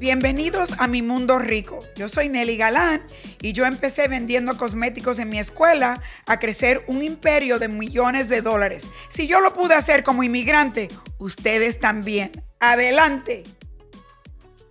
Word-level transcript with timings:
Bienvenidos 0.00 0.72
a 0.78 0.86
mi 0.86 1.02
mundo 1.02 1.38
rico. 1.38 1.80
Yo 1.94 2.08
soy 2.08 2.30
Nelly 2.30 2.56
Galán 2.56 3.02
y 3.42 3.52
yo 3.52 3.66
empecé 3.66 4.08
vendiendo 4.08 4.56
cosméticos 4.56 5.18
en 5.18 5.28
mi 5.28 5.38
escuela 5.38 6.02
a 6.24 6.38
crecer 6.38 6.82
un 6.88 7.02
imperio 7.02 7.58
de 7.58 7.68
millones 7.68 8.30
de 8.30 8.40
dólares. 8.40 8.88
Si 9.10 9.26
yo 9.26 9.42
lo 9.42 9.52
pude 9.52 9.74
hacer 9.74 10.02
como 10.02 10.22
inmigrante, 10.22 10.88
ustedes 11.18 11.80
también. 11.80 12.32
Adelante. 12.60 13.44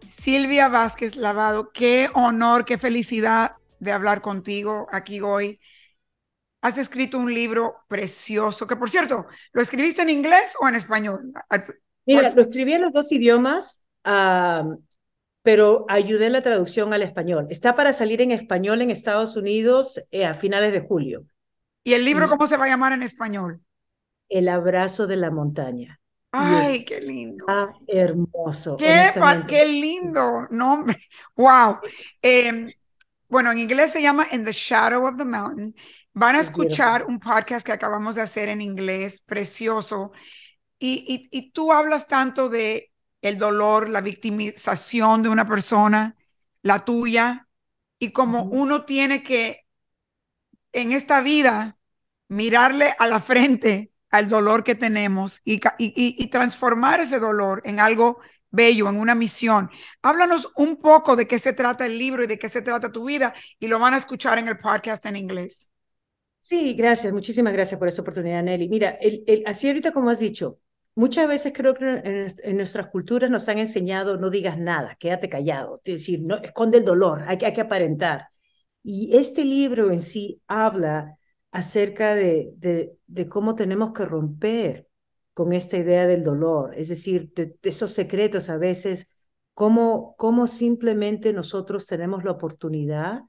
Silvia 0.08 0.68
Vázquez 0.68 1.16
Lavado, 1.16 1.70
qué 1.74 2.10
honor, 2.16 2.66
qué 2.66 2.80
felicidad 2.80 3.52
de 3.80 3.92
hablar 3.92 4.22
contigo 4.22 4.88
aquí 4.92 5.22
hoy. 5.22 5.60
Has 6.62 6.80
escrito 6.80 7.20
un 7.20 7.32
libro 7.32 7.76
precioso, 7.88 8.66
que 8.66 8.76
por 8.76 8.90
cierto, 8.90 9.28
¿lo 9.54 9.62
escribiste 9.62 10.02
en 10.02 10.10
inglés 10.10 10.56
o 10.60 10.68
en 10.68 10.74
español? 10.74 11.32
Mira, 12.08 12.32
lo 12.32 12.42
escribí 12.42 12.74
en 12.74 12.82
los 12.82 12.94
dos 12.94 13.12
idiomas. 13.12 13.84
Uh, 14.04 14.80
pero 15.42 15.86
ayudé 15.88 16.28
en 16.28 16.34
la 16.34 16.42
traducción 16.42 16.94
al 16.94 17.04
español. 17.04 17.48
Está 17.50 17.76
para 17.76 17.94
salir 17.94 18.22
en 18.22 18.32
español 18.32 18.82
en 18.82 18.92
Estados 18.92 19.36
Unidos 19.36 20.02
eh, 20.12 20.26
a 20.26 20.34
finales 20.34 20.74
de 20.74 20.82
julio. 20.82 21.26
¿Y 21.84 21.94
el 21.94 22.06
libro 22.06 22.28
cómo 22.28 22.46
se 22.48 22.58
va 22.58 22.66
a 22.66 22.70
llamar 22.70 22.94
en 22.94 23.04
español? 23.04 23.62
El 24.28 24.50
abrazo 24.50 25.08
de 25.08 25.16
la 25.16 25.32
montaña. 25.32 26.00
Ay, 26.32 26.86
qué 26.86 27.02
lindo. 27.02 27.46
hermoso. 27.88 28.78
Qué, 28.78 29.12
qué 29.48 29.66
lindo 29.66 30.48
nombre. 30.52 30.96
Wow. 31.36 31.80
Eh, 32.22 32.68
bueno, 33.28 33.52
en 33.52 33.60
inglés 33.60 33.92
se 33.92 34.02
llama 34.02 34.28
In 34.32 34.44
the 34.44 34.52
Shadow 34.52 35.08
of 35.08 35.18
the 35.18 35.26
Mountain. 35.26 35.76
Van 36.14 36.36
a 36.36 36.42
escuchar 36.42 37.06
un 37.06 37.20
podcast 37.20 37.66
que 37.66 37.72
acabamos 37.72 38.16
de 38.16 38.22
hacer 38.22 38.50
en 38.50 38.62
inglés, 38.62 39.24
precioso. 39.26 40.12
Y, 40.78 41.30
y, 41.32 41.38
y 41.38 41.52
tú 41.52 41.72
hablas 41.72 42.08
tanto 42.08 42.50
de 42.50 42.92
el 43.22 43.38
dolor, 43.38 43.90
la 43.90 44.02
victimización 44.02 45.24
de 45.24 45.30
una 45.30 45.48
persona, 45.48 46.16
la 46.62 46.86
tuya, 46.86 47.48
y 48.00 48.12
como 48.12 48.44
uno 48.44 48.86
tiene 48.86 49.24
que 49.24 49.66
en 50.72 50.92
esta 50.92 51.22
vida 51.22 51.78
mirarle 52.28 52.94
a 52.98 53.08
la 53.08 53.20
frente 53.20 53.92
al 54.12 54.30
dolor 54.30 54.64
que 54.64 54.76
tenemos 54.76 55.42
y, 55.44 55.60
y, 55.78 56.28
transformar 56.30 57.00
ese 57.00 57.20
dolor 57.20 57.62
en 57.66 57.80
algo 57.80 58.20
bello, 58.50 58.90
en 58.90 58.98
una 58.98 59.14
misión. 59.14 59.70
Háblanos 60.02 60.52
un 60.56 60.78
poco 60.78 61.16
de 61.16 61.28
qué 61.28 61.38
se 61.38 61.54
trata 61.54 61.86
el 61.86 61.98
libro 61.98 62.24
y 62.24 62.28
de 62.28 62.40
qué 62.40 62.50
se 62.50 62.62
trata 62.62 62.92
tu 62.92 63.06
vida 63.06 63.36
y 63.60 63.68
lo 63.68 63.78
van 63.78 63.94
a 63.94 63.98
escuchar 63.98 64.40
en 64.40 64.48
el 64.48 64.58
podcast 64.58 65.06
en 65.06 65.16
inglés. 65.16 65.70
Sí, 66.40 66.74
gracias, 66.74 67.14
muchísimas 67.14 67.54
gracias 67.54 67.78
por 67.78 67.88
esta 67.88 68.02
oportunidad, 68.02 68.42
Nelly. 68.42 68.70
Mira, 68.70 68.98
el, 69.02 69.24
el, 69.28 69.44
así 69.46 69.68
ahorita 69.68 69.92
como 69.92 70.10
has 70.10 70.20
dicho, 70.20 70.60
Muchas 71.00 71.30
veces 71.30 71.54
creo 71.56 71.74
que 71.76 71.86
en, 72.44 72.58
nuestras 72.58 72.88
culturas 72.88 73.32
nos 73.32 73.48
han 73.48 73.58
enseñado 73.58 74.18
no 74.18 74.30
digas 74.30 74.58
nada, 74.58 74.98
quédate 75.00 75.30
callado, 75.30 75.76
es 75.86 75.94
decir, 75.94 76.20
no, 76.24 76.36
esconde 76.44 76.80
el 76.80 76.84
dolor, 76.84 77.22
hay, 77.26 77.38
hay 77.42 77.54
que 77.54 77.62
aparentar. 77.62 78.28
Y 78.84 79.16
este 79.16 79.46
libro 79.46 79.92
en 79.92 80.02
sí 80.02 80.42
habla 80.46 81.18
acerca 81.52 82.16
de, 82.16 82.52
de, 82.58 82.98
de, 83.08 83.30
cómo 83.30 83.56
tenemos 83.56 83.94
que 83.94 84.04
romper 84.04 84.90
con 85.34 85.54
esta 85.54 85.78
idea 85.78 86.06
del 86.06 86.22
dolor, 86.22 86.74
es 86.76 86.90
decir, 86.90 87.32
de, 87.34 87.56
esos 87.64 87.94
secretos 87.94 88.50
a 88.50 88.58
veces, 88.58 89.10
cómo, 89.54 90.16
cómo 90.18 90.48
simplemente 90.48 91.32
nosotros 91.32 91.88
tenemos 91.88 92.26
la 92.26 92.32
oportunidad 92.32 93.22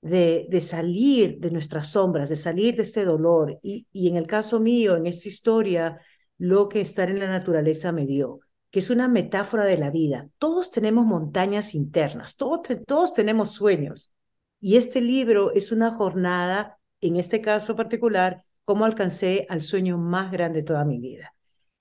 de, 0.00 0.46
de, 0.50 0.60
salir 0.60 1.38
de 1.38 1.52
nuestras 1.52 1.88
sombras, 1.90 2.28
de 2.28 2.36
salir 2.36 2.74
de 2.74 2.82
este 2.82 3.04
dolor. 3.04 3.56
Y, 3.62 3.86
y 3.92 4.08
en 4.08 4.16
el 4.16 4.26
caso 4.26 4.58
mío, 4.58 4.96
en 4.96 5.06
esta 5.06 5.28
historia, 5.28 6.00
lo 6.38 6.68
que 6.68 6.80
estar 6.80 7.10
en 7.10 7.18
la 7.18 7.28
naturaleza 7.28 7.92
me 7.92 8.06
dio, 8.06 8.40
que 8.70 8.80
es 8.80 8.90
una 8.90 9.08
metáfora 9.08 9.64
de 9.64 9.78
la 9.78 9.90
vida. 9.90 10.28
Todos 10.38 10.70
tenemos 10.70 11.06
montañas 11.06 11.74
internas, 11.74 12.36
todos, 12.36 12.60
todos 12.86 13.12
tenemos 13.12 13.52
sueños. 13.52 14.12
Y 14.60 14.76
este 14.76 15.00
libro 15.00 15.52
es 15.52 15.72
una 15.72 15.90
jornada, 15.92 16.78
en 17.00 17.16
este 17.16 17.40
caso 17.40 17.76
particular, 17.76 18.44
cómo 18.64 18.84
alcancé 18.84 19.46
al 19.48 19.60
sueño 19.62 19.98
más 19.98 20.32
grande 20.32 20.60
de 20.60 20.64
toda 20.64 20.84
mi 20.84 20.98
vida. 20.98 21.34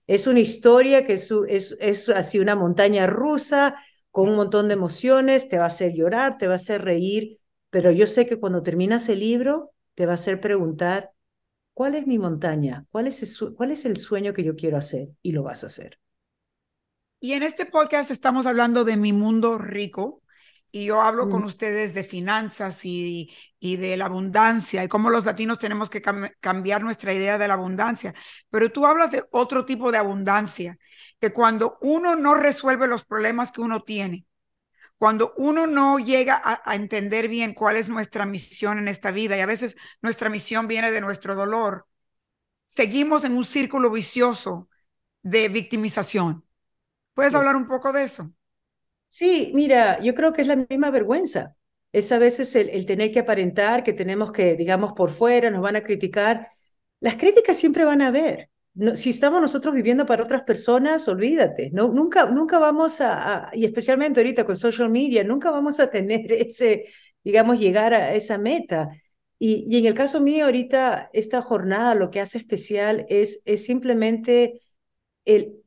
Es 0.05 0.27
una 0.27 0.41
historia 0.41 1.05
que 1.05 1.13
es, 1.13 1.31
es, 1.47 1.77
es 1.79 2.09
así 2.09 2.39
una 2.39 2.55
montaña 2.55 3.07
rusa 3.07 3.75
con 4.11 4.29
un 4.29 4.35
montón 4.35 4.67
de 4.67 4.73
emociones, 4.73 5.49
te 5.49 5.57
va 5.57 5.63
a 5.63 5.67
hacer 5.67 5.93
llorar, 5.93 6.37
te 6.37 6.47
va 6.47 6.53
a 6.53 6.57
hacer 6.57 6.83
reír, 6.83 7.39
pero 7.69 7.89
yo 7.89 8.05
sé 8.05 8.27
que 8.27 8.39
cuando 8.39 8.61
terminas 8.61 9.09
el 9.09 9.21
libro 9.21 9.71
te 9.95 10.05
va 10.05 10.11
a 10.11 10.15
hacer 10.15 10.39
preguntar, 10.39 11.12
¿Cuál 11.73 11.95
es 11.95 12.06
mi 12.06 12.19
montaña? 12.19 12.85
¿Cuál 12.91 13.07
es, 13.07 13.23
el, 13.23 13.56
¿Cuál 13.56 13.72
es 13.72 13.85
el 13.85 13.97
sueño 13.97 14.34
que 14.34 14.44
yo 14.44 14.56
quiero 14.56 14.78
hacer? 14.78 15.09
Y 15.22 15.31
lo 15.31 15.44
vas 15.44 15.63
a 15.63 15.67
hacer. 15.67 16.00
Y 17.19 17.34
en 17.34 17.44
este 17.44 17.66
podcast 17.66 18.11
estamos 18.11 18.45
hablando 18.45 18.84
de 18.84 18.97
mi 18.97 19.13
mundo 19.13 19.57
rico 19.57 20.22
y 20.72 20.85
yo 20.85 21.01
hablo 21.01 21.29
con 21.29 21.44
ustedes 21.44 21.94
de 21.94 22.03
finanzas 22.03 22.83
y, 22.83 23.31
y, 23.59 23.78
de 23.78 23.95
la 23.95 24.06
abundancia 24.06 24.83
y 24.83 24.88
cómo 24.88 25.09
los 25.09 25.23
latinos 25.23 25.59
tenemos 25.59 25.89
que 25.89 26.01
cambiar 26.01 26.83
nuestra 26.83 27.13
idea 27.13 27.38
de 27.38 27.47
la 27.47 27.53
abundancia. 27.53 28.13
Pero 28.50 28.72
tú 28.72 28.85
hablas 28.85 29.12
de 29.12 29.23
otro 29.31 29.66
tipo 29.66 29.91
de 29.91 30.00
abundancia, 30.00 30.78
que 31.19 31.31
cuando 31.31 31.78
uno 31.81 32.16
no 32.16 32.33
resuelve 32.33 32.88
los 32.88 33.06
problemas 33.06 33.51
que 33.51 33.62
uno 33.62 33.83
tiene, 33.83 34.25
cuando 34.97 35.33
uno 35.37 35.67
no 35.67 35.99
llega 35.99 36.41
a, 36.43 36.75
entender 36.75 37.27
bien 37.27 37.53
cuál 37.53 37.75
es 37.75 37.89
nuestra 37.89 38.25
misión 38.25 38.77
en 38.77 38.87
esta 38.87 39.11
vida, 39.11 39.37
y 39.37 39.41
a 39.41 39.45
veces 39.45 39.75
nuestra 40.01 40.29
misión 40.29 40.67
viene 40.67 40.91
de 40.91 41.01
nuestro 41.01 41.35
dolor, 41.35 41.87
seguimos 42.65 43.25
en 43.25 43.35
un 43.35 43.45
círculo 43.45 43.91
vicioso 43.91 44.69
de 45.21 45.49
victimización. 45.49 46.45
¿Puedes 47.13 47.35
hablar 47.35 47.55
un 47.55 47.67
poco 47.67 47.91
de 47.91 48.03
eso? 48.03 48.33
Sí, 49.09 49.51
mira, 49.53 49.99
yo 49.99 50.15
creo 50.15 50.33
que 50.33 50.41
es 50.41 50.47
la 50.47 50.55
misma 50.55 50.89
vergüenza. 50.89 51.55
Es 51.91 52.11
a 52.11 52.17
veces 52.17 52.55
el, 52.55 52.69
el 52.69 52.85
tener 52.85 53.11
que 53.11 53.19
aparentar 53.19 53.83
que 53.83 53.93
tenemos 53.93 54.31
que, 54.31 54.55
digamos, 54.55 54.93
por 54.93 55.11
fuera, 55.11 55.51
nos 55.51 55.61
van 55.61 55.75
a 55.75 55.83
criticar. 55.83 56.47
Las 56.99 57.15
críticas 57.15 57.57
siempre 57.57 57.85
van 57.85 58.01
a 58.01 58.07
haber 58.07 58.49
si 58.95 59.11
estamos 59.11 59.41
nosotros 59.41 59.73
viviendo 59.73 60.06
para 60.06 60.23
otras 60.23 60.44
personas, 60.44 61.07
olvídate, 61.07 61.69
no, 61.72 61.89
nunca, 61.89 62.25
nunca 62.25 62.59
vamos 62.59 63.01
a, 63.01 63.50
y 63.53 63.66
especialmente 63.66 64.19
ahorita 64.19 64.45
con 64.45 64.56
social 64.56 64.89
media, 64.89 65.23
nunca 65.23 65.51
vamos 65.51 65.79
a 65.79 65.89
tener 65.91 66.31
ese, 66.31 66.85
digamos, 67.23 67.59
llegar 67.59 67.94
a 67.94 68.13
esa 68.16 68.38
meta. 68.38 68.89
Y, 69.39 69.66
y 69.69 69.78
en 69.78 69.85
el 69.88 69.94
caso 69.94 70.19
mío, 70.22 70.45
ahorita, 70.45 71.09
esta 71.13 71.41
jornada 71.41 71.95
lo 71.95 72.09
que 72.09 72.22
hace 72.22 72.38
especial 72.38 73.06
es, 73.09 73.41
es 73.45 73.66
simplemente 73.66 74.62
el, 75.25 75.63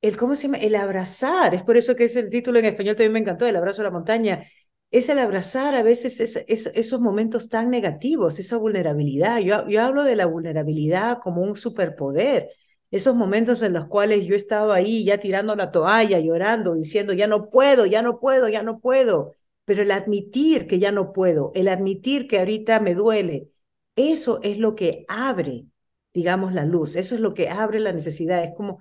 el, 0.00 0.16
¿cómo 0.16 0.34
se 0.34 0.44
llama? 0.44 0.58
El 0.58 0.74
abrazar, 0.74 1.54
es 1.54 1.62
por 1.62 1.76
eso 1.76 1.94
que 1.96 2.04
es 2.04 2.16
el 2.16 2.28
título 2.30 2.58
en 2.58 2.64
español 2.66 2.96
también 2.96 3.12
me 3.12 3.20
encantó, 3.20 3.46
el 3.46 3.56
abrazo 3.56 3.82
a 3.82 3.84
la 3.84 3.90
montaña, 3.90 4.44
es 4.92 5.08
el 5.08 5.18
abrazar 5.18 5.74
a 5.74 5.82
veces 5.82 6.20
esos 6.20 7.00
momentos 7.00 7.48
tan 7.48 7.70
negativos, 7.70 8.38
esa 8.38 8.58
vulnerabilidad. 8.58 9.40
Yo, 9.40 9.66
yo 9.68 9.82
hablo 9.82 10.04
de 10.04 10.16
la 10.16 10.26
vulnerabilidad 10.26 11.18
como 11.20 11.42
un 11.42 11.56
superpoder, 11.56 12.50
esos 12.90 13.16
momentos 13.16 13.62
en 13.62 13.72
los 13.72 13.86
cuales 13.86 14.26
yo 14.26 14.34
he 14.34 14.36
estado 14.36 14.72
ahí 14.72 15.04
ya 15.04 15.18
tirando 15.18 15.56
la 15.56 15.70
toalla, 15.72 16.20
llorando, 16.20 16.74
diciendo, 16.74 17.14
ya 17.14 17.26
no 17.26 17.48
puedo, 17.48 17.86
ya 17.86 18.02
no 18.02 18.20
puedo, 18.20 18.48
ya 18.48 18.62
no 18.62 18.80
puedo. 18.80 19.32
Pero 19.64 19.82
el 19.82 19.90
admitir 19.90 20.66
que 20.66 20.78
ya 20.78 20.92
no 20.92 21.12
puedo, 21.12 21.52
el 21.54 21.68
admitir 21.68 22.28
que 22.28 22.38
ahorita 22.38 22.78
me 22.80 22.94
duele, 22.94 23.48
eso 23.96 24.40
es 24.42 24.58
lo 24.58 24.74
que 24.74 25.06
abre, 25.08 25.66
digamos, 26.12 26.52
la 26.52 26.66
luz, 26.66 26.96
eso 26.96 27.14
es 27.14 27.20
lo 27.22 27.32
que 27.32 27.48
abre 27.48 27.80
la 27.80 27.92
necesidad. 27.94 28.44
Es 28.44 28.52
como, 28.54 28.78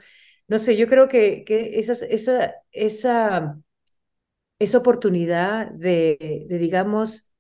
no 0.48 0.60
sé, 0.60 0.76
yo 0.76 0.88
creo 0.88 1.08
que, 1.08 1.44
que 1.46 1.80
esa, 1.80 1.94
esa, 1.94 2.56
esa 2.72 3.58
esa 4.62 4.78
oportunidad 4.78 5.72
de, 5.72 6.46
digamos, 6.48 7.34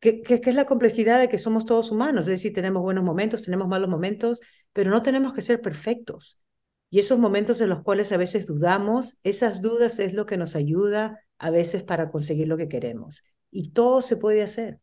que, 0.00 0.22
es 0.26 0.54
la 0.56 0.66
complejidad 0.66 1.20
de 1.20 1.28
que 1.28 1.38
somos 1.38 1.66
todos 1.66 1.92
humanos, 1.92 2.26
es 2.26 2.32
decir, 2.32 2.52
tenemos 2.52 2.82
buenos 2.82 3.04
momentos, 3.04 3.44
tenemos 3.44 3.68
malos 3.68 3.88
momentos, 3.88 4.40
pero 4.72 4.90
no 4.90 5.00
tenemos 5.00 5.32
que 5.32 5.42
ser 5.42 5.60
perfectos. 5.62 6.42
Y 6.90 6.98
esos 6.98 7.20
momentos 7.20 7.60
en 7.60 7.68
los 7.68 7.82
cuales 7.82 8.10
a 8.10 8.16
veces 8.16 8.46
dudamos, 8.46 9.18
esas 9.22 9.62
dudas 9.62 10.00
es 10.00 10.14
lo 10.14 10.26
que 10.26 10.36
nos 10.36 10.56
ayuda 10.56 11.20
a 11.38 11.50
veces 11.50 11.84
para 11.84 12.10
conseguir 12.10 12.48
lo 12.48 12.56
que 12.56 12.68
queremos. 12.68 13.24
Y 13.52 13.70
todo 13.70 14.02
se 14.02 14.16
puede 14.16 14.42
hacer. 14.42 14.80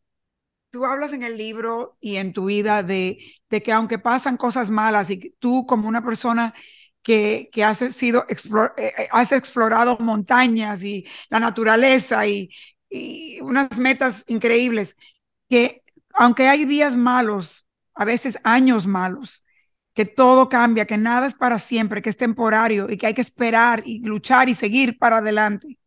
Tú 0.70 0.86
hablas 0.86 1.12
en 1.12 1.22
el 1.22 1.36
libro 1.36 1.98
y 2.00 2.16
en 2.16 2.32
tu 2.32 2.46
vida 2.46 2.82
de, 2.82 3.18
de 3.50 3.62
que 3.62 3.72
aunque 3.72 3.98
pasan 3.98 4.38
cosas 4.38 4.70
malas 4.70 5.10
y 5.10 5.36
tú 5.38 5.66
como 5.66 5.88
una 5.88 6.02
persona 6.02 6.54
que, 7.02 7.50
que 7.52 7.64
has, 7.64 7.78
sido 7.78 8.24
eh, 8.28 8.36
eh, 8.78 9.08
has 9.10 9.32
explorado 9.32 9.98
montañas 9.98 10.84
y 10.84 11.06
la 11.30 11.40
naturaleza 11.40 12.26
y, 12.26 12.50
y 12.88 13.40
unas 13.40 13.76
metas 13.76 14.24
increíbles, 14.28 14.96
que 15.48 15.82
aunque 16.14 16.48
hay 16.48 16.64
días 16.64 16.96
malos, 16.96 17.66
a 17.94 18.04
veces 18.04 18.38
años 18.44 18.86
malos, 18.86 19.42
que 19.94 20.04
todo 20.06 20.48
cambia, 20.48 20.86
que 20.86 20.96
nada 20.98 21.26
es 21.26 21.34
para 21.34 21.58
siempre, 21.58 22.00
que 22.02 22.10
es 22.10 22.16
temporario 22.16 22.88
y 22.90 22.96
que 22.96 23.06
hay 23.08 23.14
que 23.14 23.20
esperar 23.20 23.82
y 23.84 24.00
luchar 24.00 24.48
y 24.48 24.54
seguir 24.54 24.98
para 24.98 25.18
adelante. 25.18 25.78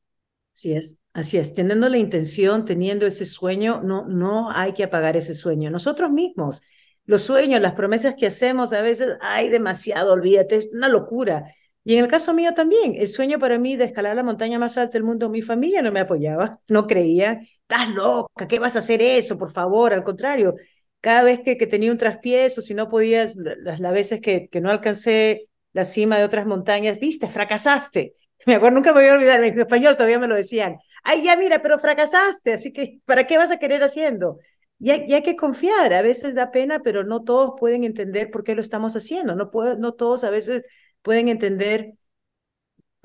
Así 0.53 0.73
es, 0.73 1.03
así 1.13 1.37
es. 1.37 1.53
Teniendo 1.53 1.89
la 1.89 1.97
intención, 1.97 2.63
teniendo 2.65 3.05
ese 3.05 3.25
sueño, 3.25 3.81
no, 3.83 4.05
no 4.07 4.49
hay 4.51 4.73
que 4.73 4.83
apagar 4.83 5.17
ese 5.17 5.35
sueño. 5.35 5.69
Nosotros 5.69 6.11
mismos, 6.11 6.61
los 7.05 7.23
sueños, 7.23 7.61
las 7.61 7.73
promesas 7.73 8.15
que 8.15 8.27
hacemos, 8.27 8.73
a 8.73 8.81
veces 8.81 9.17
hay 9.21 9.49
demasiado, 9.49 10.13
olvídate, 10.13 10.55
es 10.57 10.69
una 10.73 10.89
locura. 10.89 11.45
Y 11.83 11.95
en 11.95 12.03
el 12.03 12.09
caso 12.09 12.33
mío 12.33 12.53
también, 12.53 12.95
el 12.95 13.07
sueño 13.07 13.37
para 13.37 13.59
mí 13.59 13.75
de 13.75 13.85
escalar 13.85 14.15
la 14.15 14.23
montaña 14.23 14.57
más 14.57 14.77
alta 14.77 14.93
del 14.93 15.03
mundo, 15.03 15.29
mi 15.29 15.41
familia 15.43 15.81
no 15.83 15.91
me 15.91 15.99
apoyaba, 15.99 16.59
no 16.67 16.87
creía, 16.87 17.39
estás 17.41 17.89
loca, 17.89 18.47
¿qué 18.47 18.59
vas 18.59 18.75
a 18.75 18.79
hacer 18.79 19.01
eso? 19.01 19.37
Por 19.37 19.51
favor, 19.51 19.93
al 19.93 20.03
contrario, 20.03 20.55
cada 21.01 21.23
vez 21.23 21.41
que, 21.41 21.57
que 21.57 21.67
tenía 21.67 21.91
un 21.91 21.97
traspiés 21.97 22.55
si 22.55 22.73
no 22.73 22.89
podías, 22.89 23.35
las, 23.35 23.79
las 23.79 23.93
veces 23.93 24.21
que, 24.21 24.49
que 24.49 24.61
no 24.61 24.71
alcancé 24.71 25.47
la 25.73 25.85
cima 25.85 26.17
de 26.17 26.23
otras 26.23 26.47
montañas, 26.47 26.99
viste, 26.99 27.27
fracasaste. 27.27 28.13
Me 28.47 28.55
acuerdo, 28.55 28.75
nunca 28.75 28.93
me 28.93 29.01
voy 29.01 29.09
a 29.09 29.13
olvidar, 29.15 29.43
en 29.43 29.57
español 29.57 29.95
todavía 29.95 30.19
me 30.19 30.27
lo 30.27 30.35
decían, 30.35 30.77
ay, 31.03 31.23
ya 31.23 31.35
mira, 31.35 31.61
pero 31.63 31.79
fracasaste, 31.79 32.53
así 32.53 32.71
que, 32.71 32.99
¿para 33.05 33.25
qué 33.25 33.37
vas 33.37 33.49
a 33.49 33.57
querer 33.57 33.81
haciendo? 33.81 34.37
Y 34.79 34.89
hay, 34.91 35.05
y 35.07 35.13
hay, 35.13 35.23
que 35.23 35.35
confiar, 35.35 35.93
a 35.93 36.01
veces 36.01 36.35
da 36.35 36.51
pena, 36.51 36.79
pero 36.83 37.03
no 37.03 37.23
todos 37.23 37.53
pueden 37.59 37.83
entender 37.83 38.29
por 38.29 38.43
qué 38.43 38.55
lo 38.55 38.61
estamos 38.61 38.95
haciendo, 38.95 39.35
no, 39.35 39.49
puede, 39.49 39.77
no 39.77 39.93
todos 39.93 40.23
a 40.23 40.29
veces 40.29 40.63
pueden 41.01 41.29
entender 41.29 41.93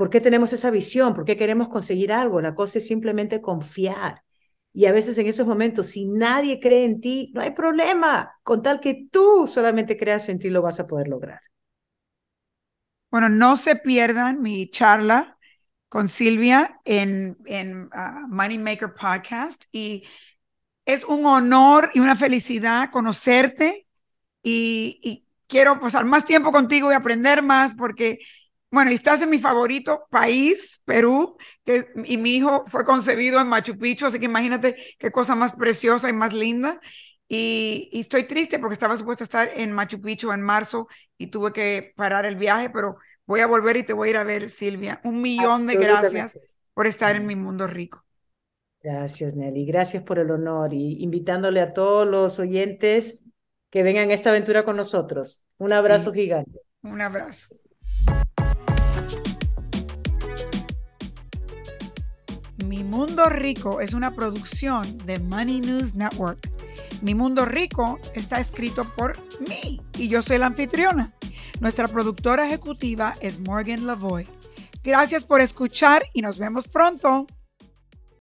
por 0.00 0.08
qué 0.08 0.22
tenemos 0.22 0.52
esa 0.54 0.70
visión, 0.70 1.14
por 1.14 1.26
qué 1.26 1.36
queremos 1.36 1.68
conseguir 1.68 2.10
algo. 2.10 2.40
La 2.40 2.54
cosa 2.54 2.78
es 2.78 2.86
simplemente 2.86 3.42
confiar. 3.42 4.24
Y 4.72 4.86
a 4.86 4.92
veces 4.92 5.18
en 5.18 5.26
esos 5.26 5.46
momentos, 5.46 5.88
si 5.88 6.06
nadie 6.06 6.58
cree 6.58 6.86
en 6.86 7.02
ti, 7.02 7.30
no 7.34 7.42
hay 7.42 7.50
problema. 7.50 8.32
Con 8.42 8.62
tal 8.62 8.80
que 8.80 9.08
tú 9.12 9.46
solamente 9.46 9.98
creas 9.98 10.30
en 10.30 10.38
ti, 10.38 10.48
lo 10.48 10.62
vas 10.62 10.80
a 10.80 10.86
poder 10.86 11.08
lograr. 11.08 11.42
Bueno, 13.10 13.28
no 13.28 13.56
se 13.56 13.76
pierdan 13.76 14.40
mi 14.40 14.70
charla 14.70 15.36
con 15.90 16.08
Silvia 16.08 16.80
en, 16.86 17.36
en 17.44 17.82
uh, 17.86 18.26
Money 18.28 18.56
Maker 18.56 18.94
Podcast. 18.94 19.64
Y 19.70 20.04
es 20.94 21.04
un 21.04 21.26
honor 21.26 21.90
y 21.94 22.00
una 22.00 22.16
felicidad 22.16 22.90
conocerte 22.90 23.86
y, 24.42 25.00
y 25.02 25.26
quiero 25.46 25.80
pasar 25.80 26.04
más 26.04 26.24
tiempo 26.24 26.52
contigo 26.52 26.90
y 26.90 26.94
aprender 26.94 27.42
más 27.42 27.74
porque, 27.74 28.20
bueno, 28.70 28.90
estás 28.90 29.22
en 29.22 29.30
mi 29.30 29.38
favorito 29.38 30.04
país, 30.10 30.82
Perú, 30.84 31.36
que, 31.64 31.86
y 32.04 32.16
mi 32.18 32.36
hijo 32.36 32.64
fue 32.66 32.84
concebido 32.84 33.40
en 33.40 33.48
Machu 33.48 33.78
Picchu, 33.78 34.06
así 34.06 34.18
que 34.18 34.26
imagínate 34.26 34.96
qué 34.98 35.10
cosa 35.10 35.34
más 35.34 35.52
preciosa 35.54 36.08
y 36.08 36.12
más 36.12 36.32
linda. 36.32 36.80
Y, 37.28 37.88
y 37.92 38.00
estoy 38.00 38.24
triste 38.24 38.58
porque 38.58 38.74
estaba 38.74 38.96
supuesto 38.96 39.22
a 39.24 39.26
estar 39.26 39.50
en 39.54 39.72
Machu 39.72 40.00
Picchu 40.00 40.32
en 40.32 40.42
marzo 40.42 40.88
y 41.18 41.28
tuve 41.28 41.52
que 41.52 41.92
parar 41.96 42.26
el 42.26 42.36
viaje, 42.36 42.70
pero 42.70 42.96
voy 43.26 43.40
a 43.40 43.46
volver 43.46 43.76
y 43.76 43.84
te 43.84 43.92
voy 43.92 44.08
a 44.08 44.10
ir 44.12 44.16
a 44.16 44.24
ver, 44.24 44.50
Silvia. 44.50 45.00
Un 45.04 45.22
millón 45.22 45.66
de 45.66 45.76
gracias 45.76 46.38
por 46.74 46.86
estar 46.86 47.14
en 47.16 47.26
mi 47.26 47.36
mundo 47.36 47.66
rico. 47.66 48.04
Gracias, 48.82 49.36
Nelly. 49.36 49.66
Gracias 49.66 50.02
por 50.02 50.18
el 50.18 50.30
honor 50.30 50.72
y 50.72 51.02
invitándole 51.02 51.60
a 51.60 51.74
todos 51.74 52.06
los 52.06 52.38
oyentes 52.38 53.22
que 53.70 53.82
vengan 53.82 54.10
a 54.10 54.14
esta 54.14 54.30
aventura 54.30 54.64
con 54.64 54.76
nosotros. 54.76 55.44
Un 55.58 55.72
abrazo 55.72 56.12
sí, 56.12 56.22
gigante. 56.22 56.60
Un 56.82 57.00
abrazo. 57.00 57.54
Mi 62.66 62.84
Mundo 62.84 63.26
Rico 63.28 63.80
es 63.80 63.92
una 63.92 64.14
producción 64.14 64.98
de 65.04 65.18
Money 65.18 65.60
News 65.60 65.94
Network. 65.94 66.50
Mi 67.02 67.14
Mundo 67.14 67.44
Rico 67.44 67.98
está 68.14 68.40
escrito 68.40 68.90
por 68.96 69.18
mí 69.40 69.80
y 69.98 70.08
yo 70.08 70.22
soy 70.22 70.38
la 70.38 70.46
anfitriona. 70.46 71.12
Nuestra 71.60 71.86
productora 71.88 72.46
ejecutiva 72.46 73.14
es 73.20 73.38
Morgan 73.40 73.86
Lavoy. 73.86 74.26
Gracias 74.82 75.26
por 75.26 75.42
escuchar 75.42 76.04
y 76.14 76.22
nos 76.22 76.38
vemos 76.38 76.66
pronto. 76.66 77.26